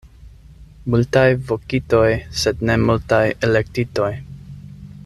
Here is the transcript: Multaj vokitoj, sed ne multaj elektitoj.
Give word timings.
Multaj 0.93 1.25
vokitoj, 1.51 2.07
sed 2.45 2.65
ne 2.71 2.79
multaj 2.87 3.23
elektitoj. 3.51 4.13